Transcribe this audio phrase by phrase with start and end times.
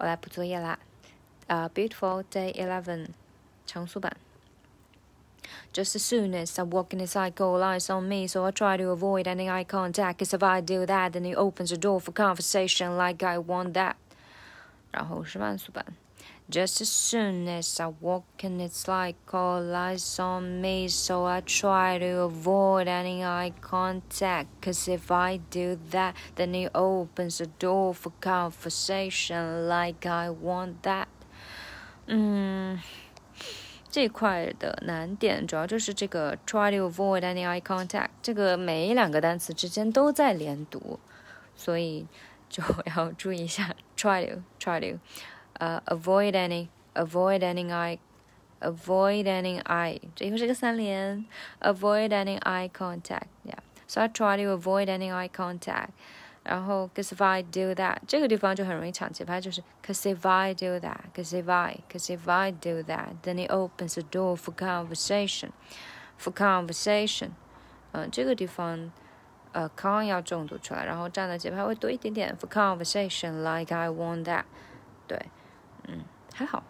[0.00, 0.78] 我来补作业啦。
[1.46, 3.08] 呃，Beautiful Day Eleven，
[3.66, 4.16] 长速版。
[5.72, 8.76] Just as soon as I walk in his eye, all eyes on me, so I try
[8.78, 10.18] to avoid any eye contact.
[10.18, 13.74] Cause if I do that, then he opens the door for conversation like I want
[13.74, 13.94] that.
[14.90, 15.84] 然后是慢速版。
[16.50, 21.40] just as soon as I walk in, it's like all eyes on me, so I
[21.40, 24.46] try to avoid any eye contact.
[24.62, 30.82] Cause if I do that, then it opens the door for conversation like I want
[30.82, 31.08] that.
[32.06, 32.80] 嗯，
[33.90, 41.00] 这块的难点主要就是这个 try to avoid any eye contact，这个每两个单词之间都在连读，
[41.56, 42.06] 所以
[42.48, 42.62] 就
[42.94, 45.00] 要注意一下 try to try to。
[45.60, 47.98] uh, avoid any avoid any eye
[48.60, 51.24] avoid any eye 这又是个三连
[51.60, 55.88] avoid any eye contact yeah so I try to avoid any eye contact
[56.42, 61.80] 然后 cause if I do that 这个地方就很容易抢节拍，就是 cause if I do that cause if I
[61.90, 65.50] cause if I do that then it opens the door for conversation
[66.18, 67.30] for conversation
[67.92, 68.92] 嗯，这个地方
[69.52, 74.44] 呃 con 要重读出来，然后这样的节拍会多一点点 for conversation like I want that
[75.06, 75.18] 对。
[75.91, 76.03] 嗯。
[76.33, 76.63] 还好。